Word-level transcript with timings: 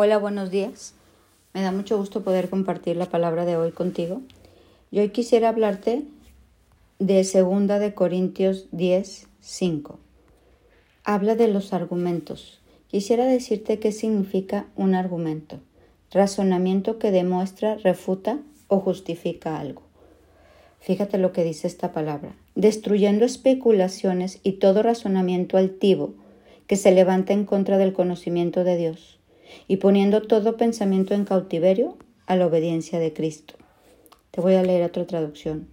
Hola, 0.00 0.16
buenos 0.18 0.52
días. 0.52 0.94
Me 1.54 1.60
da 1.60 1.72
mucho 1.72 1.98
gusto 1.98 2.22
poder 2.22 2.48
compartir 2.48 2.94
la 2.94 3.06
palabra 3.06 3.44
de 3.44 3.56
hoy 3.56 3.72
contigo. 3.72 4.20
Y 4.92 5.00
hoy 5.00 5.08
quisiera 5.08 5.48
hablarte 5.48 6.04
de 7.00 7.24
segunda 7.24 7.80
de 7.80 7.94
Corintios 7.94 8.68
10, 8.70 9.26
5. 9.40 9.98
Habla 11.02 11.34
de 11.34 11.48
los 11.48 11.72
argumentos. 11.72 12.60
Quisiera 12.86 13.26
decirte 13.26 13.80
qué 13.80 13.90
significa 13.90 14.66
un 14.76 14.94
argumento. 14.94 15.58
Razonamiento 16.12 17.00
que 17.00 17.10
demuestra, 17.10 17.74
refuta 17.74 18.38
o 18.68 18.78
justifica 18.78 19.58
algo. 19.58 19.82
Fíjate 20.78 21.18
lo 21.18 21.32
que 21.32 21.42
dice 21.42 21.66
esta 21.66 21.90
palabra. 21.90 22.36
Destruyendo 22.54 23.24
especulaciones 23.24 24.38
y 24.44 24.52
todo 24.52 24.84
razonamiento 24.84 25.56
altivo 25.56 26.14
que 26.68 26.76
se 26.76 26.92
levanta 26.92 27.32
en 27.32 27.44
contra 27.44 27.78
del 27.78 27.94
conocimiento 27.94 28.62
de 28.62 28.76
Dios 28.76 29.17
y 29.66 29.76
poniendo 29.76 30.22
todo 30.22 30.56
pensamiento 30.56 31.14
en 31.14 31.24
cautiverio 31.24 31.96
a 32.26 32.36
la 32.36 32.46
obediencia 32.46 32.98
de 32.98 33.12
Cristo. 33.12 33.54
Te 34.30 34.40
voy 34.40 34.54
a 34.54 34.62
leer 34.62 34.82
otra 34.84 35.06
traducción. 35.06 35.68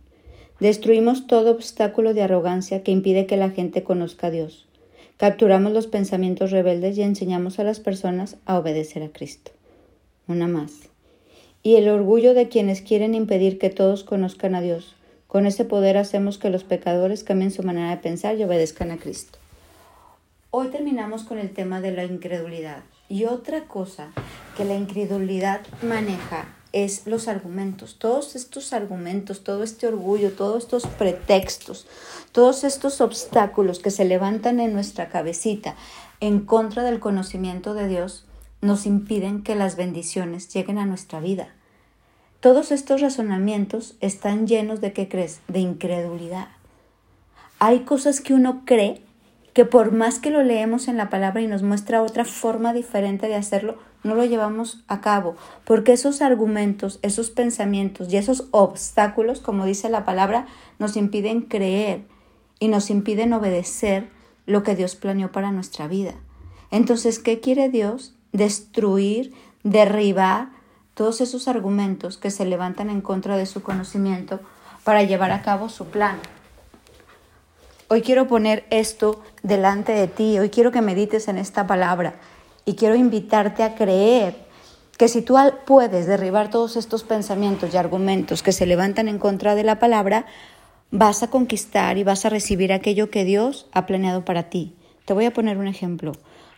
Destruimos 0.59 1.27
todo 1.27 1.51
obstáculo 1.51 2.13
de 2.13 2.21
arrogancia 2.21 2.81
que 2.81 2.91
impide 2.91 3.25
que 3.25 3.37
la 3.37 3.49
gente 3.49 3.83
conozca 3.83 4.27
a 4.27 4.31
Dios. 4.31 4.65
Capturamos 5.17 5.73
los 5.73 5.87
pensamientos 5.87 6.51
rebeldes 6.51 6.97
y 6.97 7.01
enseñamos 7.01 7.59
a 7.59 7.63
las 7.63 7.79
personas 7.79 8.37
a 8.45 8.57
obedecer 8.57 9.03
a 9.03 9.09
Cristo. 9.09 9.51
Una 10.27 10.47
más. 10.47 10.89
Y 11.61 11.75
el 11.75 11.89
orgullo 11.89 12.33
de 12.33 12.47
quienes 12.47 12.81
quieren 12.81 13.15
impedir 13.15 13.59
que 13.59 13.69
todos 13.69 14.03
conozcan 14.03 14.55
a 14.55 14.61
Dios. 14.61 14.95
Con 15.27 15.45
ese 15.45 15.65
poder 15.65 15.97
hacemos 15.97 16.37
que 16.37 16.49
los 16.49 16.63
pecadores 16.63 17.23
cambien 17.23 17.51
su 17.51 17.63
manera 17.63 17.89
de 17.89 17.97
pensar 17.97 18.37
y 18.37 18.43
obedezcan 18.43 18.91
a 18.91 18.97
Cristo. 18.97 19.39
Hoy 20.51 20.67
terminamos 20.67 21.23
con 21.23 21.37
el 21.37 21.49
tema 21.49 21.81
de 21.81 21.91
la 21.91 22.05
incredulidad. 22.05 22.83
Y 23.07 23.25
otra 23.25 23.65
cosa 23.65 24.11
que 24.57 24.65
la 24.65 24.75
incredulidad 24.75 25.61
maneja 25.83 26.45
es 26.71 27.07
los 27.07 27.27
argumentos, 27.29 27.97
todos 27.99 28.35
estos 28.35 28.73
argumentos, 28.73 29.43
todo 29.43 29.63
este 29.63 29.87
orgullo, 29.87 30.33
todos 30.33 30.63
estos 30.63 30.87
pretextos, 30.87 31.87
todos 32.33 32.65
estos 32.65 32.99
obstáculos 32.99 33.79
que 33.79 33.91
se 33.91 34.03
levantan 34.03 34.59
en 34.59 34.73
nuestra 34.73 35.07
cabecita 35.07 35.75
en 36.19 36.41
contra 36.41 36.83
del 36.83 36.99
conocimiento 36.99 37.73
de 37.75 37.87
Dios, 37.87 38.25
nos 38.59 38.85
impiden 38.85 39.43
que 39.43 39.55
las 39.55 39.77
bendiciones 39.77 40.51
lleguen 40.53 40.77
a 40.77 40.85
nuestra 40.85 41.19
vida. 41.19 41.49
Todos 42.39 42.71
estos 42.71 42.99
razonamientos 42.99 43.95
están 44.01 44.47
llenos 44.47 44.81
de 44.81 44.91
qué 44.91 45.07
crees? 45.07 45.39
De 45.47 45.59
incredulidad. 45.59 46.49
Hay 47.59 47.81
cosas 47.81 48.19
que 48.19 48.33
uno 48.33 48.63
cree 48.65 49.01
que 49.55 49.63
por 49.63 49.93
más 49.93 50.19
que 50.19 50.31
lo 50.31 50.43
leemos 50.43 50.89
en 50.89 50.97
la 50.97 51.09
palabra 51.09 51.39
y 51.39 51.47
nos 51.47 51.63
muestra 51.63 52.01
otra 52.03 52.25
forma 52.25 52.73
diferente 52.73 53.29
de 53.29 53.35
hacerlo, 53.35 53.77
no 54.03 54.13
lo 54.13 54.25
llevamos 54.25 54.83
a 54.89 54.99
cabo, 54.99 55.37
porque 55.63 55.93
esos 55.93 56.21
argumentos, 56.21 56.99
esos 57.03 57.31
pensamientos 57.31 58.11
y 58.11 58.17
esos 58.17 58.49
obstáculos, 58.51 59.39
como 59.39 59.65
dice 59.65 59.87
la 59.87 60.03
palabra, 60.03 60.45
nos 60.77 60.97
impiden 60.97 61.39
creer 61.39 62.03
y 62.59 62.67
nos 62.67 62.89
impiden 62.89 63.31
obedecer 63.31 64.09
lo 64.45 64.61
que 64.61 64.75
Dios 64.75 64.97
planeó 64.97 65.31
para 65.31 65.51
nuestra 65.51 65.87
vida. 65.87 66.15
Entonces, 66.69 67.19
¿qué 67.19 67.39
quiere 67.39 67.69
Dios? 67.69 68.13
Destruir, 68.33 69.33
derribar 69.63 70.49
todos 70.95 71.21
esos 71.21 71.47
argumentos 71.47 72.17
que 72.17 72.29
se 72.29 72.43
levantan 72.43 72.89
en 72.89 72.99
contra 72.99 73.37
de 73.37 73.45
su 73.45 73.63
conocimiento 73.63 74.41
para 74.83 75.03
llevar 75.03 75.31
a 75.31 75.43
cabo 75.43 75.69
su 75.69 75.85
plan. 75.85 76.17
Hoy 77.87 78.01
quiero 78.01 78.27
poner 78.27 78.65
esto 78.71 79.21
delante 79.43 79.91
de 79.91 80.07
ti, 80.07 80.39
hoy 80.39 80.49
quiero 80.49 80.71
que 80.71 80.81
medites 80.81 81.27
en 81.27 81.37
esta 81.37 81.67
palabra 81.67 82.15
y 82.65 82.73
quiero 82.73 82.95
invitarte 82.95 83.61
a 83.61 83.75
creer 83.75 84.35
que 84.97 85.07
si 85.07 85.21
tú 85.21 85.37
puedes 85.67 86.07
derribar 86.07 86.49
todos 86.49 86.77
estos 86.77 87.03
pensamientos 87.03 87.71
y 87.71 87.77
argumentos 87.77 88.41
que 88.41 88.53
se 88.53 88.65
levantan 88.65 89.07
en 89.07 89.19
contra 89.19 89.53
de 89.53 89.63
la 89.63 89.77
palabra, 89.77 90.25
vas 90.89 91.21
a 91.21 91.29
conquistar 91.29 91.99
y 91.99 92.03
vas 92.03 92.25
a 92.25 92.29
recibir 92.29 92.73
aquello 92.73 93.11
que 93.11 93.23
Dios 93.23 93.67
ha 93.71 93.85
planeado 93.85 94.25
para 94.25 94.49
ti. 94.49 94.73
Te 95.05 95.13
voy 95.13 95.25
a 95.25 95.33
poner 95.33 95.59
un 95.59 95.67
ejemplo. 95.67 96.13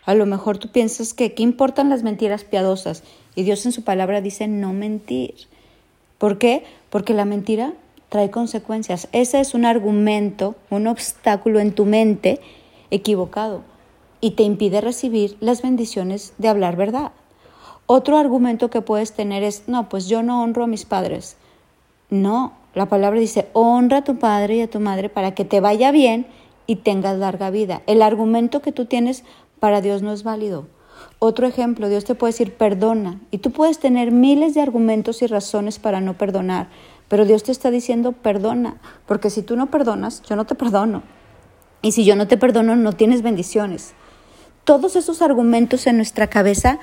A 0.06 0.14
lo 0.14 0.26
mejor 0.26 0.60
tú 0.60 0.72
piensas 0.72 1.14
que 1.14 1.34
qué 1.34 1.44
importan 1.44 1.90
las 1.90 2.04
mentiras 2.04 2.46
piadosas 2.46 3.04
y 3.36 3.44
Dios 3.44 3.66
en 3.66 3.74
su 3.74 3.84
palabra 3.84 4.22
dice 4.22 4.48
no 4.48 4.72
mentir. 4.72 5.36
¿Por 6.20 6.38
qué? 6.38 6.64
Porque 6.90 7.14
la 7.14 7.26
mentira 7.26 7.74
trae 8.10 8.32
consecuencias. 8.32 9.08
Ese 9.12 9.40
es 9.40 9.54
un 9.54 9.66
argumento, 9.66 10.56
un 10.70 10.88
obstáculo 10.88 11.60
en 11.60 11.74
tu 11.74 11.86
mente 11.86 12.40
equivocado 12.92 13.64
y 14.22 14.32
te 14.32 14.44
impide 14.44 14.82
recibir 14.82 15.38
las 15.40 15.62
bendiciones 15.62 16.34
de 16.38 16.48
hablar 16.48 16.76
verdad. 16.76 17.12
Otro 17.86 18.18
argumento 18.18 18.70
que 18.70 18.82
puedes 18.82 19.14
tener 19.14 19.44
es, 19.44 19.64
no, 19.68 19.88
pues 19.90 20.08
yo 20.08 20.24
no 20.24 20.44
honro 20.44 20.64
a 20.64 20.68
mis 20.68 20.86
padres. 20.86 21.38
No, 22.10 22.54
la 22.74 22.88
palabra 22.88 23.20
dice, 23.20 23.48
honra 23.54 23.98
a 23.98 24.04
tu 24.04 24.18
padre 24.18 24.58
y 24.58 24.62
a 24.62 24.70
tu 24.70 24.80
madre 24.80 25.10
para 25.10 25.34
que 25.34 25.46
te 25.46 25.60
vaya 25.60 25.92
bien 25.92 26.28
y 26.66 26.78
tengas 26.78 27.18
larga 27.18 27.50
vida. 27.50 27.82
El 27.88 28.02
argumento 28.02 28.62
que 28.62 28.72
tú 28.72 28.86
tienes 28.86 29.24
para 29.60 29.82
Dios 29.82 30.02
no 30.02 30.12
es 30.12 30.24
válido. 30.24 30.68
Otro 31.20 31.48
ejemplo, 31.48 31.90
Dios 31.90 32.06
te 32.06 32.16
puede 32.16 32.34
decir 32.34 32.54
perdona 32.54 33.20
y 33.32 33.40
tú 33.40 33.52
puedes 33.52 33.80
tener 33.80 34.12
miles 34.12 34.54
de 34.54 34.62
argumentos 34.62 35.22
y 35.22 35.28
razones 35.28 35.80
para 35.80 36.02
no 36.02 36.16
perdonar, 36.16 36.70
pero 37.08 37.26
Dios 37.26 37.44
te 37.44 37.52
está 37.52 37.72
diciendo 37.72 38.12
perdona, 38.12 38.78
porque 39.06 39.30
si 39.30 39.42
tú 39.42 39.56
no 39.56 39.68
perdonas, 39.68 40.22
yo 40.24 40.36
no 40.36 40.46
te 40.46 40.56
perdono. 40.56 41.04
Y 41.82 41.92
si 41.92 42.06
yo 42.06 42.16
no 42.16 42.28
te 42.28 42.38
perdono, 42.38 42.76
no 42.76 42.94
tienes 42.94 43.22
bendiciones. 43.22 43.94
Todos 44.64 44.96
esos 44.96 45.22
argumentos 45.22 45.88
en 45.88 45.98
nuestra 45.98 46.28
cabeza 46.28 46.80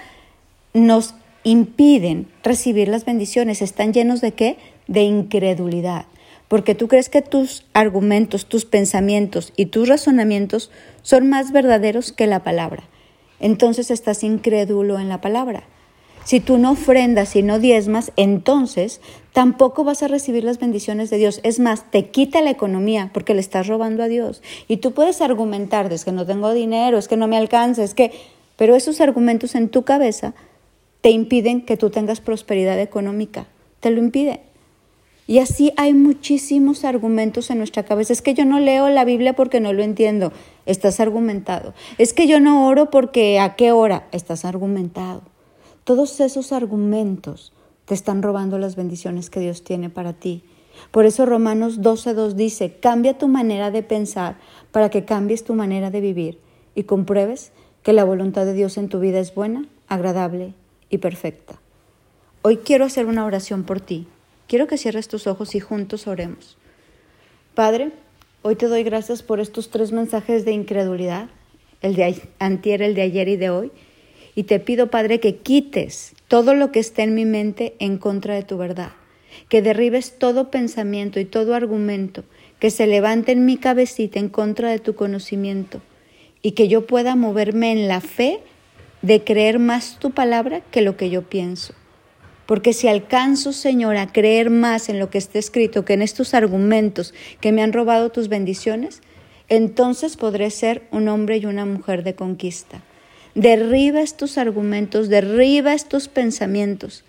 nos 0.73 1.15
impiden 1.43 2.29
recibir 2.43 2.89
las 2.89 3.05
bendiciones. 3.05 3.61
¿Están 3.61 3.93
llenos 3.93 4.21
de 4.21 4.33
qué? 4.33 4.57
De 4.89 5.03
incredulidad. 5.03 6.07
Porque 6.49 6.75
tú 6.75 6.89
crees 6.89 7.09
que 7.09 7.23
tus 7.23 7.67
argumentos, 7.75 8.47
tus 8.47 8.65
pensamientos 8.65 9.53
y 9.57 9.67
tus 9.67 9.89
razonamientos 9.89 10.71
son 11.03 11.29
más 11.29 11.53
verdaderos 11.53 12.13
que 12.13 12.27
la 12.27 12.43
palabra. 12.43 12.85
Entonces 13.41 13.91
estás 13.91 14.23
incrédulo 14.23 14.99
en 14.99 15.09
la 15.09 15.21
palabra. 15.21 15.65
Si 16.25 16.41
tú 16.41 16.59
no 16.59 16.73
ofrendas 16.73 17.37
y 17.37 17.43
no 17.43 17.59
diezmas, 17.59 18.13
entonces 18.17 19.01
tampoco 19.33 19.85
vas 19.85 20.03
a 20.03 20.09
recibir 20.09 20.43
las 20.45 20.59
bendiciones 20.59 21.11
de 21.11 21.19
Dios. 21.19 21.41
Es 21.43 21.61
más, 21.61 21.91
te 21.91 22.09
quita 22.11 22.41
la 22.41 22.51
economía 22.51 23.11
porque 23.13 23.35
le 23.35 23.41
estás 23.41 23.67
robando 23.67 24.03
a 24.03 24.09
Dios. 24.09 24.43
Y 24.67 24.79
tú 24.79 24.93
puedes 24.93 25.21
argumentar, 25.21 25.93
es 25.93 26.05
que 26.05 26.13
no 26.13 26.25
tengo 26.25 26.53
dinero, 26.55 26.99
es 26.99 27.09
que 27.09 27.17
no 27.17 27.29
me 27.29 27.37
alcanza, 27.37 27.85
es 27.85 27.95
que... 27.95 28.13
Pero 28.57 28.77
esos 28.77 29.01
argumentos 29.01 29.55
en 29.55 29.69
tu 29.69 29.83
cabeza 29.83 30.33
te 31.01 31.11
impiden 31.11 31.63
que 31.63 31.77
tú 31.77 31.91
tengas 31.91 32.21
prosperidad 32.21 32.81
económica. 32.81 33.47
Te 33.81 33.91
lo 33.91 33.99
impiden. 33.99 34.41
Y 35.27 35.39
así 35.39 35.73
hay 35.77 35.93
muchísimos 35.93 36.85
argumentos 36.85 37.51
en 37.51 37.59
nuestra 37.59 37.83
cabeza. 37.83 38.13
Es 38.13 38.23
que 38.23 38.35
yo 38.35 38.45
no 38.45 38.61
leo 38.61 38.89
la 38.89 39.05
Biblia 39.05 39.35
porque 39.35 39.61
no 39.61 39.73
lo 39.73 39.83
entiendo. 39.83 40.33
Estás 40.67 41.01
argumentado. 41.01 41.75
Es 41.99 42.13
que 42.13 42.27
yo 42.27 42.41
no 42.41 42.67
oro 42.67 42.91
porque 42.91 43.41
a 43.41 43.57
qué 43.57 43.73
hora. 43.73 44.07
Estás 44.13 44.45
argumentado. 44.45 45.23
Todos 45.85 46.19
esos 46.21 46.53
argumentos 46.53 47.53
te 47.85 47.95
están 47.95 48.23
robando 48.23 48.59
las 48.59 48.75
bendiciones 48.75 49.29
que 49.29 49.41
Dios 49.41 49.63
tiene 49.65 49.91
para 49.91 50.15
ti. 50.15 50.43
Por 50.91 51.05
eso 51.05 51.27
Romanos 51.27 51.81
12.2 51.81 52.33
dice, 52.33 52.77
cambia 52.81 53.19
tu 53.19 53.29
manera 53.29 53.71
de 53.71 53.83
pensar 53.83 54.39
para 54.73 54.89
que 54.89 55.05
cambies 55.05 55.45
tu 55.45 55.55
manera 55.55 55.91
de 55.91 56.01
vivir 56.01 56.39
y 56.75 56.85
compruebes 56.85 57.53
que 57.83 57.93
la 57.93 58.05
voluntad 58.05 58.47
de 58.47 58.55
Dios 58.55 58.79
en 58.79 58.89
tu 58.89 58.99
vida 58.99 59.21
es 59.21 59.35
buena, 59.35 59.69
agradable 59.87 60.55
y 60.89 60.99
perfecta. 60.99 61.61
Hoy 62.41 62.59
quiero 62.59 62.87
hacer 62.87 63.07
una 63.07 63.27
oración 63.27 63.65
por 63.65 63.81
ti. 63.81 64.07
Quiero 64.49 64.67
que 64.67 64.79
cierres 64.79 65.09
tus 65.09 65.27
ojos 65.27 65.55
y 65.55 65.61
juntos 65.61 66.07
oremos. 66.07 66.57
Padre, 67.55 67.93
hoy 68.43 68.57
te 68.57 68.69
doy 68.69 68.83
gracias 68.85 69.23
por 69.23 69.39
estos 69.39 69.71
tres 69.71 69.93
mensajes 69.93 70.45
de 70.45 70.53
incredulidad, 70.53 71.29
el 71.83 71.95
de 71.95 72.23
antier, 72.39 72.83
el 72.83 72.95
de 72.95 73.03
ayer 73.03 73.29
y 73.29 73.37
de 73.37 73.51
hoy. 73.51 73.71
Y 74.35 74.45
te 74.45 74.61
pido, 74.61 74.91
Padre, 74.91 75.21
que 75.21 75.37
quites 75.37 76.15
todo 76.29 76.55
lo 76.55 76.73
que 76.73 76.81
esté 76.81 77.03
en 77.03 77.15
mi 77.15 77.25
mente 77.25 77.75
en 77.79 77.99
contra 77.99 78.35
de 78.35 78.43
tu 78.43 78.57
verdad, 78.59 78.93
que 79.49 79.63
derribes 79.63 80.19
todo 80.19 80.51
pensamiento 80.51 81.21
y 81.21 81.25
todo 81.25 81.55
argumento 81.55 82.25
que 82.59 82.71
se 82.71 82.87
levante 82.87 83.33
en 83.33 83.45
mi 83.45 83.57
cabecita 83.57 84.19
en 84.19 84.29
contra 84.29 84.71
de 84.71 84.79
tu 84.79 84.95
conocimiento 84.95 85.81
y 86.41 86.53
que 86.53 86.69
yo 86.69 86.87
pueda 86.87 87.15
moverme 87.15 87.73
en 87.73 87.89
la 87.89 88.01
fe 88.01 88.41
de 89.03 89.23
creer 89.23 89.59
más 89.59 89.99
tu 89.99 90.13
palabra 90.13 90.61
que 90.71 90.81
lo 90.81 90.97
que 90.97 91.11
yo 91.11 91.23
pienso. 91.23 91.75
Porque 92.47 92.73
si 92.73 92.89
alcanzo, 92.89 93.53
Señor, 93.53 93.97
a 93.97 94.13
creer 94.13 94.51
más 94.51 94.89
en 94.89 94.99
lo 94.99 95.11
que 95.11 95.19
está 95.19 95.39
escrito 95.39 95.85
que 95.85 95.95
en 95.95 96.03
estos 96.03 96.35
argumentos 96.35 97.15
que 97.41 97.53
me 97.53 97.63
han 97.63 97.73
robado 97.73 98.11
tus 98.11 98.29
bendiciones, 98.29 99.03
entonces 99.49 100.17
podré 100.17 100.51
ser 100.51 100.83
un 100.91 101.09
hombre 101.09 101.39
y 101.39 101.47
una 101.47 101.67
mujer 101.67 102.03
de 102.03 102.15
conquista. 102.15 102.83
Derriba 103.35 104.01
estos 104.01 104.39
argumentos, 104.39 105.09
derriba 105.09 105.75
estos 105.75 106.09
pensamientos 106.09 107.05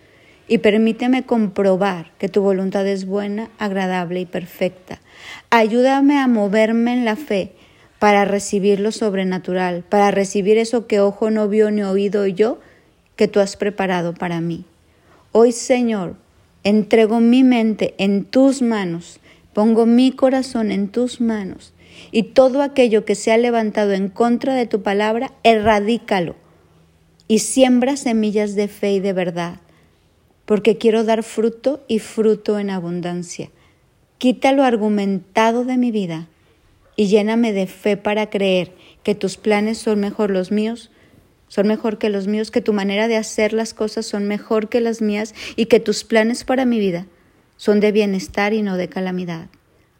y 0.47 0.59
permíteme 0.59 1.23
comprobar 1.23 2.11
que 2.17 2.29
tu 2.29 2.41
voluntad 2.41 2.87
es 2.87 3.05
buena, 3.05 3.49
agradable 3.59 4.21
y 4.21 4.25
perfecta. 4.25 5.01
Ayúdame 5.49 6.17
a 6.17 6.27
moverme 6.27 6.93
en 6.93 7.05
la 7.05 7.15
fe 7.15 7.51
para 7.99 8.25
recibir 8.25 8.79
lo 8.79 8.91
sobrenatural, 8.91 9.83
para 9.87 10.11
recibir 10.11 10.57
eso 10.57 10.87
que 10.87 10.99
ojo 10.99 11.29
no 11.29 11.47
vio 11.47 11.71
ni 11.71 11.83
oído 11.83 12.25
yo 12.27 12.59
que 13.15 13.27
tú 13.27 13.39
has 13.39 13.55
preparado 13.55 14.13
para 14.13 14.41
mí. 14.41 14.65
Hoy, 15.31 15.51
Señor, 15.51 16.15
entrego 16.63 17.19
mi 17.19 17.43
mente 17.43 17.93
en 17.97 18.25
tus 18.25 18.61
manos, 18.61 19.19
pongo 19.55 19.85
mi 19.85 20.11
corazón 20.11 20.69
en 20.69 20.89
tus 20.89 21.21
manos 21.21 21.73
y 22.11 22.23
todo 22.23 22.61
aquello 22.61 23.05
que 23.05 23.15
se 23.15 23.31
ha 23.31 23.37
levantado 23.37 23.93
en 23.93 24.09
contra 24.09 24.53
de 24.53 24.67
tu 24.67 24.83
palabra, 24.83 25.31
erradícalo 25.43 26.35
y 27.29 27.39
siembra 27.39 27.95
semillas 27.95 28.55
de 28.55 28.67
fe 28.67 28.91
y 28.91 28.99
de 28.99 29.13
verdad, 29.13 29.61
porque 30.43 30.77
quiero 30.77 31.05
dar 31.05 31.23
fruto 31.23 31.85
y 31.87 31.99
fruto 31.99 32.59
en 32.59 32.69
abundancia. 32.69 33.49
Quita 34.17 34.51
lo 34.51 34.61
argumentado 34.61 35.63
de 35.63 35.77
mi 35.77 35.89
vida 35.89 36.27
y 36.97 37.07
lléname 37.07 37.53
de 37.53 37.67
fe 37.67 37.95
para 37.95 38.29
creer 38.29 38.73
que 39.03 39.15
tus 39.15 39.37
planes 39.37 39.77
son 39.77 40.01
mejor 40.01 40.31
los 40.31 40.51
míos, 40.51 40.91
son 41.47 41.67
mejor 41.67 41.97
que 41.97 42.09
los 42.09 42.27
míos, 42.27 42.51
que 42.51 42.59
tu 42.59 42.73
manera 42.73 43.07
de 43.07 43.15
hacer 43.15 43.53
las 43.53 43.73
cosas 43.73 44.05
son 44.05 44.27
mejor 44.27 44.67
que 44.67 44.81
las 44.81 45.01
mías 45.01 45.33
y 45.55 45.67
que 45.67 45.79
tus 45.79 46.03
planes 46.03 46.43
para 46.43 46.65
mi 46.65 46.77
vida 46.77 47.07
son 47.57 47.79
de 47.79 47.91
bienestar 47.91 48.53
y 48.53 48.61
no 48.61 48.77
de 48.77 48.89
calamidad. 48.89 49.47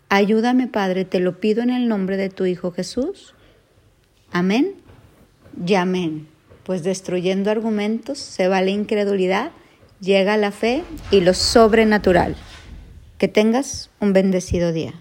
Ayúdame, 0.10 0.68
Padre, 0.68 1.06
te 1.06 1.20
lo 1.20 1.40
pido 1.40 1.64
en 1.64 1.70
el 1.70 1.88
nombre 1.88 2.18
de 2.18 2.30
tu 2.30 2.46
Hijo 2.46 2.72
Jesús. 2.72 3.34
Amén 4.32 4.76
y 5.66 5.76
amén. 5.76 6.28
Pues 6.64 6.84
destruyendo 6.84 7.52
argumentos 7.52 8.18
se 8.18 8.48
va 8.48 8.62
la 8.62 8.72
incredulidad, 8.72 9.52
llega 10.00 10.38
la 10.38 10.52
fe 10.52 10.84
y 11.12 11.22
lo 11.22 11.34
sobrenatural. 11.34 12.36
Que 13.18 13.28
tengas 13.28 13.90
un 14.00 14.14
bendecido 14.14 14.74
día. 14.74 14.94